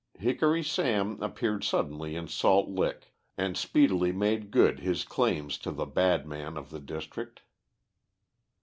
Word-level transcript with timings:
Hickory 0.17 0.63
Sam 0.63 1.21
appeared 1.21 1.63
suddenly 1.63 2.15
in 2.15 2.27
Salt 2.27 2.67
Lick, 2.67 3.13
and 3.37 3.55
speedily 3.55 4.11
made 4.11 4.49
good 4.49 4.79
his 4.79 5.03
claim 5.03 5.49
to 5.49 5.69
be 5.69 5.75
the 5.77 5.85
bad 5.85 6.25
man 6.25 6.57
of 6.57 6.71
the 6.71 6.79
district. 6.79 7.43